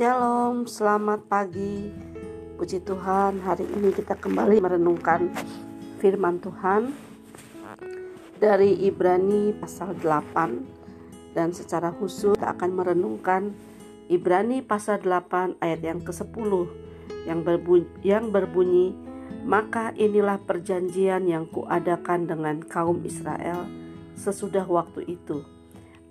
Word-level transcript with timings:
Shalom, 0.00 0.64
selamat 0.64 1.28
pagi. 1.28 1.92
Puji 2.56 2.80
Tuhan, 2.88 3.36
hari 3.44 3.68
ini 3.68 3.92
kita 3.92 4.16
kembali 4.16 4.56
merenungkan 4.56 5.28
firman 6.00 6.40
Tuhan 6.40 6.96
dari 8.40 8.80
Ibrani 8.80 9.52
pasal 9.60 9.92
8 10.00 11.36
dan 11.36 11.52
secara 11.52 11.92
khusus 11.92 12.32
kita 12.32 12.48
akan 12.48 12.80
merenungkan 12.80 13.52
Ibrani 14.08 14.64
pasal 14.64 15.04
8 15.04 15.60
ayat 15.60 15.84
yang 15.84 16.00
ke-10 16.00 16.48
yang 17.28 17.44
berbunyi, 17.44 17.84
yang 18.00 18.32
berbunyi 18.32 18.96
maka 19.44 19.92
inilah 20.00 20.40
perjanjian 20.40 21.28
yang 21.28 21.44
kuadakan 21.44 22.24
dengan 22.24 22.64
kaum 22.64 23.04
Israel 23.04 23.68
sesudah 24.16 24.64
waktu 24.64 25.20
itu 25.20 25.59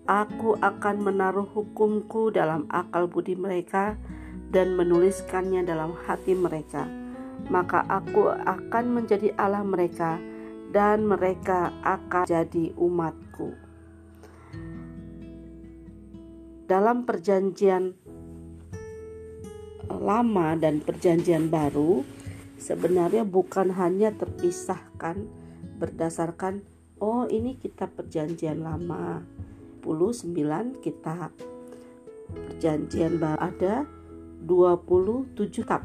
Aku 0.05 0.55
akan 0.59 0.95
menaruh 1.03 1.47
hukumku 1.49 2.29
dalam 2.29 2.69
akal 2.71 3.09
budi 3.09 3.35
mereka 3.35 3.99
dan 4.49 4.73
menuliskannya 4.77 5.65
dalam 5.65 5.93
hati 6.05 6.33
mereka. 6.33 6.87
Maka 7.47 7.85
aku 7.87 8.29
akan 8.31 8.85
menjadi 8.99 9.31
Allah 9.39 9.63
mereka 9.63 10.19
dan 10.69 11.05
mereka 11.05 11.73
akan 11.81 12.25
jadi 12.29 12.73
umatku. 12.77 13.53
Dalam 16.69 17.01
perjanjian 17.01 17.97
lama 19.89 20.53
dan 20.53 20.85
perjanjian 20.85 21.49
baru 21.49 22.05
sebenarnya 22.61 23.25
bukan 23.25 23.73
hanya 23.73 24.13
terpisahkan 24.13 25.25
berdasarkan 25.81 26.61
oh 27.01 27.25
ini 27.25 27.57
kitab 27.57 27.97
perjanjian 27.97 28.61
lama 28.61 29.25
29 29.81 30.83
kitab. 30.83 31.31
Perjanjian 32.29 33.17
baru 33.17 33.39
ada 33.41 33.73
27 34.45 35.35
kitab. 35.51 35.83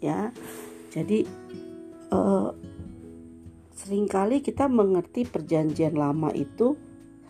Ya. 0.00 0.32
Jadi 0.94 1.26
eh, 2.10 2.50
sering 3.74 4.06
kali 4.06 4.40
kita 4.40 4.70
mengerti 4.70 5.26
perjanjian 5.26 5.98
lama 5.98 6.30
itu 6.32 6.78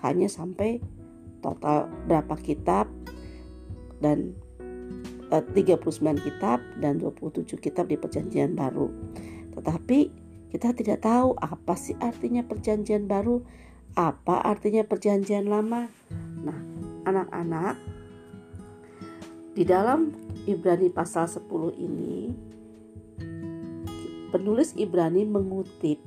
hanya 0.04 0.28
sampai 0.28 0.84
total 1.40 1.88
berapa 2.08 2.36
kitab 2.40 2.86
dan 4.04 4.36
eh, 5.32 5.44
39 5.52 5.80
kitab 6.20 6.60
dan 6.78 7.00
27 7.00 7.56
kitab 7.58 7.88
di 7.88 7.96
perjanjian 7.96 8.52
baru. 8.52 8.92
Tetapi 9.54 9.98
kita 10.54 10.70
tidak 10.70 11.02
tahu 11.02 11.34
apa 11.34 11.74
sih 11.74 11.98
artinya 11.98 12.46
perjanjian 12.46 13.10
baru 13.10 13.42
apa 13.94 14.42
artinya 14.42 14.82
perjanjian 14.82 15.46
lama? 15.46 15.86
Nah, 16.42 16.58
anak-anak, 17.06 17.78
di 19.54 19.62
dalam 19.62 20.10
Ibrani 20.50 20.90
pasal 20.90 21.30
10 21.30 21.46
ini, 21.78 22.34
penulis 24.34 24.74
Ibrani 24.74 25.22
mengutip 25.22 26.02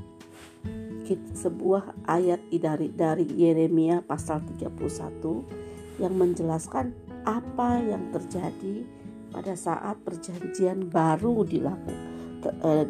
sebuah 1.15 1.95
ayat 2.11 2.43
dari, 2.51 2.91
dari 2.91 3.23
Yeremia 3.23 4.03
pasal 4.03 4.43
31 4.59 6.03
yang 6.03 6.11
menjelaskan 6.19 6.91
apa 7.23 7.79
yang 7.79 8.11
terjadi 8.11 8.83
pada 9.31 9.55
saat 9.55 9.95
perjanjian 10.03 10.91
baru 10.91 11.47
dilakukan 11.47 11.95
eh, 12.43 12.83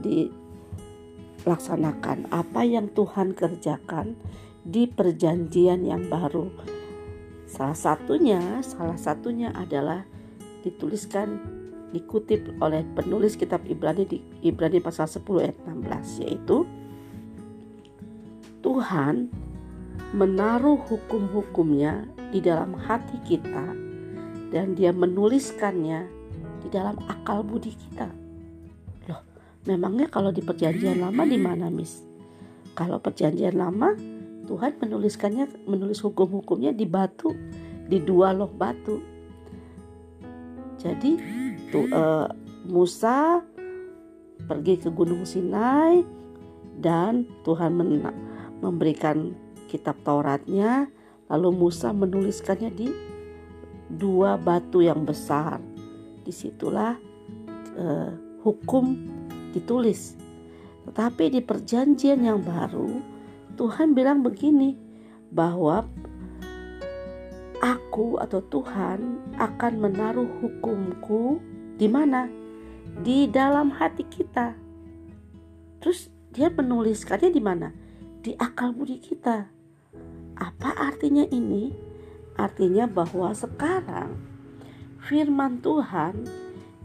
dilaksanakan 1.45 2.33
apa 2.33 2.65
yang 2.65 2.89
Tuhan 2.97 3.37
kerjakan 3.37 4.17
di 4.67 4.83
perjanjian 4.83 5.87
yang 5.87 6.11
baru. 6.11 6.51
Salah 7.47 7.79
satunya, 7.79 8.59
salah 8.59 8.99
satunya 8.99 9.55
adalah 9.55 10.03
dituliskan 10.67 11.39
dikutip 11.95 12.51
oleh 12.59 12.83
penulis 12.91 13.39
kitab 13.39 13.63
Ibrani 13.63 14.03
di 14.03 14.19
Ibrani 14.43 14.83
pasal 14.83 15.07
10 15.07 15.23
ayat 15.39 15.55
16 15.63 16.27
yaitu 16.27 16.67
Tuhan 18.59 19.31
menaruh 20.11 20.75
hukum-hukumnya 20.83 22.03
di 22.35 22.43
dalam 22.43 22.75
hati 22.75 23.15
kita 23.23 23.71
dan 24.51 24.75
dia 24.75 24.91
menuliskannya 24.91 26.11
di 26.59 26.67
dalam 26.67 26.99
akal 27.07 27.47
budi 27.47 27.71
kita. 27.71 28.11
Loh, 29.07 29.23
memangnya 29.63 30.11
kalau 30.11 30.35
di 30.35 30.43
perjanjian 30.43 30.99
lama 30.99 31.23
di 31.23 31.39
mana, 31.39 31.71
Miss? 31.71 32.03
Kalau 32.75 32.99
perjanjian 32.99 33.55
lama 33.55 33.95
Tuhan 34.47 34.79
menuliskannya 34.79 35.67
menulis 35.67 35.99
hukum-hukumnya 35.99 36.71
di 36.71 36.87
batu 36.87 37.35
di 37.87 37.99
dua 37.99 38.31
loh 38.31 38.51
batu. 38.51 39.03
Jadi 40.79 41.19
tuh 41.67 41.87
uh, 41.91 42.27
Musa 42.67 43.43
pergi 44.47 44.79
ke 44.79 44.89
Gunung 44.91 45.27
Sinai 45.27 46.03
dan 46.79 47.27
Tuhan 47.43 47.75
memberikan 48.63 49.35
kitab 49.67 49.99
Tauratnya. 50.03 50.87
Lalu 51.27 51.49
Musa 51.67 51.91
menuliskannya 51.91 52.71
di 52.71 52.87
dua 53.91 54.39
batu 54.39 54.79
yang 54.79 55.03
besar. 55.03 55.59
Di 56.23 56.31
situlah 56.31 56.95
uh, 57.75 58.11
hukum 58.47 58.95
ditulis. 59.51 60.15
Tetapi 60.87 61.35
di 61.35 61.43
perjanjian 61.43 62.23
yang 62.23 62.39
baru 62.39 63.16
Tuhan 63.57 63.97
bilang 63.97 64.21
begini 64.21 64.77
bahwa 65.33 65.89
aku 67.57 68.21
atau 68.21 68.37
Tuhan 68.45 69.33
akan 69.33 69.73
menaruh 69.81 70.29
hukumku 70.45 71.41
di 71.75 71.89
mana? 71.89 72.29
Di 73.01 73.25
dalam 73.25 73.73
hati 73.73 74.05
kita. 74.05 74.53
Terus 75.81 76.13
dia 76.29 76.53
menuliskannya 76.53 77.33
di 77.33 77.41
mana? 77.41 77.73
Di 78.21 78.37
akal 78.37 78.77
budi 78.77 79.01
kita. 79.01 79.49
Apa 80.37 80.77
artinya 80.77 81.25
ini? 81.25 81.73
Artinya 82.37 82.85
bahwa 82.85 83.33
sekarang 83.33 84.13
firman 85.01 85.57
Tuhan 85.65 86.29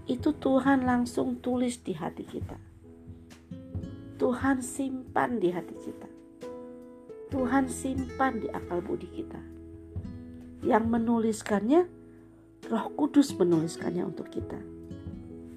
itu 0.08 0.32
Tuhan 0.32 0.88
langsung 0.88 1.36
tulis 1.44 1.84
di 1.84 1.92
hati 1.92 2.24
kita. 2.24 2.56
Tuhan 4.16 4.64
simpan 4.64 5.36
di 5.36 5.52
hati 5.52 5.76
kita. 5.76 6.11
Tuhan 7.32 7.64
simpan 7.64 8.44
di 8.44 8.48
akal 8.52 8.84
budi 8.84 9.08
kita. 9.08 9.40
Yang 10.60 10.84
menuliskannya, 10.84 11.88
Roh 12.68 12.86
Kudus 12.92 13.32
menuliskannya 13.32 14.04
untuk 14.04 14.28
kita. 14.28 14.60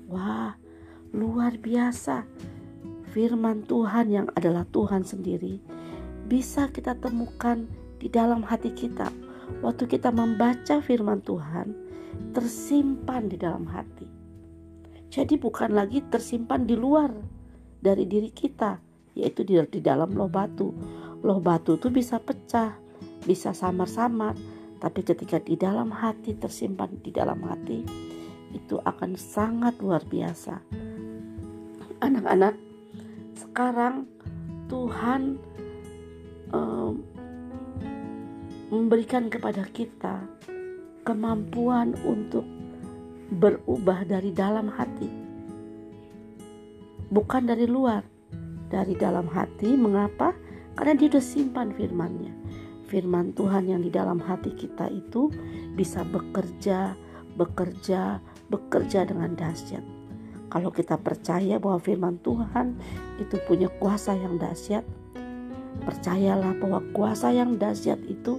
Wah, 0.08 0.56
luar 1.12 1.60
biasa. 1.60 2.24
Firman 3.12 3.68
Tuhan 3.68 4.08
yang 4.08 4.28
adalah 4.40 4.64
Tuhan 4.72 5.04
sendiri 5.04 5.60
bisa 6.32 6.72
kita 6.72 6.96
temukan 6.96 7.68
di 8.00 8.08
dalam 8.08 8.40
hati 8.48 8.72
kita. 8.72 9.12
Waktu 9.60 9.92
kita 9.92 10.16
membaca 10.16 10.80
firman 10.80 11.20
Tuhan, 11.28 11.76
tersimpan 12.32 13.28
di 13.28 13.36
dalam 13.36 13.68
hati. 13.68 14.08
Jadi 15.12 15.36
bukan 15.36 15.76
lagi 15.76 16.00
tersimpan 16.08 16.64
di 16.64 16.80
luar 16.80 17.12
dari 17.84 18.08
diri 18.08 18.32
kita, 18.32 18.80
yaitu 19.16 19.44
di, 19.44 19.60
dalam 19.84 20.12
loh 20.18 20.32
batu 20.32 20.74
loh 21.22 21.40
batu 21.40 21.80
itu 21.80 21.88
bisa 21.94 22.20
pecah, 22.20 22.76
bisa 23.24 23.56
samar-samar, 23.56 24.36
tapi 24.82 25.02
ketika 25.02 25.40
di 25.40 25.56
dalam 25.56 25.90
hati 25.90 26.36
tersimpan 26.36 27.00
di 27.00 27.10
dalam 27.10 27.40
hati 27.46 27.86
itu 28.56 28.76
akan 28.84 29.16
sangat 29.20 29.76
luar 29.84 30.04
biasa. 30.08 30.62
Anak-anak, 32.04 32.56
sekarang 33.36 34.08
Tuhan 34.68 35.40
um, 36.52 37.04
memberikan 38.72 39.28
kepada 39.32 39.64
kita 39.72 40.24
kemampuan 41.06 41.94
untuk 42.04 42.44
berubah 43.36 44.06
dari 44.06 44.30
dalam 44.30 44.70
hati, 44.70 45.10
bukan 47.10 47.44
dari 47.50 47.66
luar, 47.66 48.06
dari 48.70 48.94
dalam 48.94 49.26
hati. 49.30 49.74
Mengapa? 49.74 50.45
Karena 50.76 50.94
dia 51.00 51.08
sudah 51.08 51.24
simpan 51.24 51.72
firmannya. 51.72 52.36
Firman 52.86 53.34
Tuhan 53.34 53.72
yang 53.72 53.82
di 53.82 53.90
dalam 53.90 54.22
hati 54.22 54.54
kita 54.54 54.92
itu 54.92 55.32
bisa 55.74 56.06
bekerja, 56.06 56.94
bekerja, 57.40 58.20
bekerja 58.52 59.00
dengan 59.08 59.34
dahsyat. 59.34 59.82
Kalau 60.52 60.70
kita 60.70 60.96
percaya 61.02 61.58
bahwa 61.58 61.82
firman 61.82 62.22
Tuhan 62.22 62.78
itu 63.18 63.42
punya 63.50 63.72
kuasa 63.82 64.14
yang 64.14 64.38
dahsyat, 64.38 64.86
percayalah 65.84 66.54
bahwa 66.62 66.80
kuasa 66.94 67.34
yang 67.34 67.58
dahsyat 67.58 68.00
itu 68.06 68.38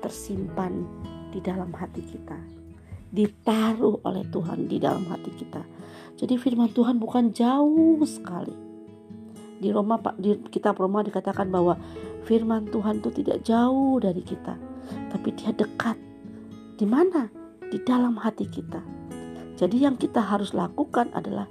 tersimpan 0.00 0.88
di 1.30 1.38
dalam 1.44 1.70
hati 1.76 2.02
kita. 2.02 2.38
Ditaruh 3.12 4.00
oleh 4.08 4.24
Tuhan 4.32 4.66
di 4.66 4.80
dalam 4.80 5.04
hati 5.04 5.30
kita. 5.36 5.62
Jadi 6.16 6.40
firman 6.40 6.72
Tuhan 6.72 6.96
bukan 6.96 7.36
jauh 7.36 8.00
sekali 8.08 8.71
di 9.62 9.70
Roma 9.70 10.02
di 10.18 10.34
kitab 10.50 10.82
Roma 10.82 11.06
dikatakan 11.06 11.46
bahwa 11.46 11.78
firman 12.26 12.66
Tuhan 12.66 12.98
itu 12.98 13.14
tidak 13.22 13.46
jauh 13.46 14.02
dari 14.02 14.26
kita, 14.26 14.58
tapi 15.14 15.30
dia 15.38 15.54
dekat. 15.54 15.94
Di 16.74 16.82
mana? 16.82 17.30
di 17.72 17.80
dalam 17.80 18.20
hati 18.20 18.44
kita. 18.52 18.84
Jadi 19.56 19.88
yang 19.88 19.96
kita 19.96 20.20
harus 20.20 20.52
lakukan 20.52 21.08
adalah 21.16 21.48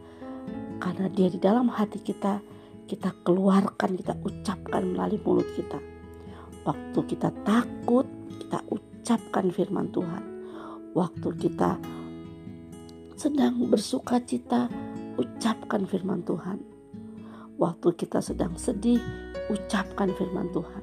karena 0.78 1.10
dia 1.10 1.34
di 1.34 1.42
dalam 1.42 1.66
hati 1.66 1.98
kita, 1.98 2.38
kita 2.86 3.10
keluarkan, 3.26 3.98
kita 3.98 4.14
ucapkan 4.22 4.94
melalui 4.94 5.18
mulut 5.26 5.50
kita. 5.58 5.82
Waktu 6.62 7.00
kita 7.10 7.34
takut, 7.42 8.06
kita 8.38 8.62
ucapkan 8.70 9.50
firman 9.50 9.90
Tuhan. 9.90 10.24
Waktu 10.94 11.30
kita 11.42 11.82
sedang 13.18 13.66
bersuka 13.66 14.22
cita, 14.22 14.70
ucapkan 15.18 15.90
firman 15.90 16.22
Tuhan. 16.22 16.62
Waktu 17.62 17.94
kita 17.94 18.26
sedang 18.26 18.58
sedih, 18.58 18.98
ucapkan 19.54 20.10
firman 20.18 20.50
Tuhan. 20.50 20.82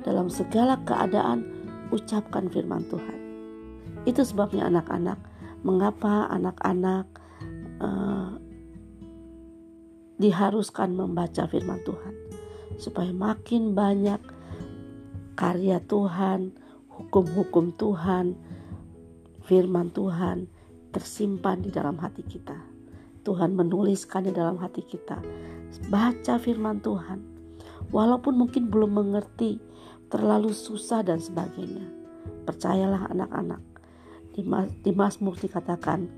Dalam 0.00 0.32
segala 0.32 0.80
keadaan, 0.80 1.44
ucapkan 1.92 2.48
firman 2.48 2.88
Tuhan. 2.88 3.18
Itu 4.08 4.24
sebabnya 4.24 4.72
anak-anak, 4.72 5.20
mengapa 5.60 6.32
anak-anak 6.32 7.04
uh, 7.84 8.40
diharuskan 10.16 10.96
membaca 10.96 11.44
firman 11.44 11.84
Tuhan. 11.84 12.14
Supaya 12.80 13.12
makin 13.12 13.76
banyak 13.76 14.24
karya 15.36 15.76
Tuhan, 15.84 16.56
hukum-hukum 16.88 17.76
Tuhan, 17.76 18.32
firman 19.44 19.92
Tuhan 19.92 20.48
tersimpan 20.88 21.60
di 21.60 21.68
dalam 21.68 22.00
hati 22.00 22.24
kita. 22.24 22.77
Tuhan 23.28 23.52
menuliskannya 23.52 24.32
dalam 24.32 24.56
hati 24.56 24.80
kita. 24.80 25.20
Baca 25.92 26.40
firman 26.40 26.80
Tuhan. 26.80 27.20
Walaupun 27.92 28.40
mungkin 28.40 28.72
belum 28.72 28.96
mengerti, 28.96 29.60
terlalu 30.08 30.56
susah 30.56 31.04
dan 31.04 31.20
sebagainya. 31.20 31.84
Percayalah 32.48 33.12
anak-anak. 33.12 33.60
Di, 34.32 34.40
di 34.80 34.92
Mazmur 34.96 35.36
dikatakan, 35.36 36.08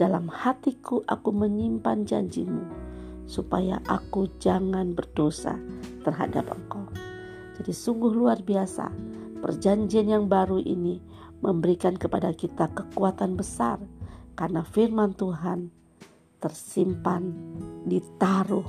dalam 0.00 0.32
hatiku 0.32 1.04
aku 1.04 1.36
menyimpan 1.36 2.08
janjimu, 2.08 2.64
supaya 3.28 3.84
aku 3.84 4.32
jangan 4.40 4.96
berdosa 4.96 5.60
terhadap 6.00 6.48
engkau. 6.48 6.88
Jadi 7.60 7.76
sungguh 7.76 8.08
luar 8.08 8.40
biasa, 8.40 8.88
perjanjian 9.44 10.08
yang 10.08 10.24
baru 10.32 10.64
ini 10.64 10.96
memberikan 11.44 12.00
kepada 12.00 12.32
kita 12.32 12.72
kekuatan 12.72 13.36
besar 13.36 13.76
karena 14.32 14.64
firman 14.64 15.12
Tuhan 15.12 15.83
tersimpan, 16.44 17.32
ditaruh 17.88 18.68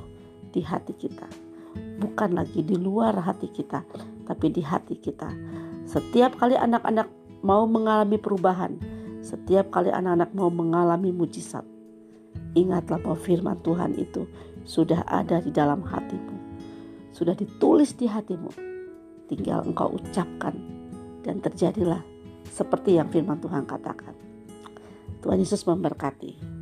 di 0.56 0.64
hati 0.64 0.96
kita. 0.96 1.28
Bukan 2.00 2.32
lagi 2.32 2.64
di 2.64 2.80
luar 2.80 3.20
hati 3.20 3.52
kita, 3.52 3.84
tapi 4.24 4.48
di 4.48 4.64
hati 4.64 4.96
kita. 4.96 5.28
Setiap 5.84 6.40
kali 6.40 6.56
anak-anak 6.56 7.12
mau 7.44 7.68
mengalami 7.68 8.16
perubahan, 8.16 8.80
setiap 9.20 9.76
kali 9.76 9.92
anak-anak 9.92 10.32
mau 10.32 10.48
mengalami 10.48 11.12
mujizat, 11.12 11.68
ingatlah 12.56 12.96
bahwa 13.04 13.20
firman 13.20 13.60
Tuhan 13.60 13.92
itu 14.00 14.24
sudah 14.64 15.04
ada 15.04 15.44
di 15.44 15.52
dalam 15.52 15.84
hatimu. 15.84 16.36
Sudah 17.12 17.36
ditulis 17.36 17.92
di 18.00 18.08
hatimu. 18.08 18.56
Tinggal 19.28 19.68
engkau 19.68 20.00
ucapkan 20.00 20.56
dan 21.28 21.44
terjadilah 21.44 22.00
seperti 22.48 22.96
yang 22.96 23.12
firman 23.12 23.44
Tuhan 23.44 23.68
katakan. 23.68 24.16
Tuhan 25.20 25.42
Yesus 25.42 25.68
memberkati. 25.68 26.55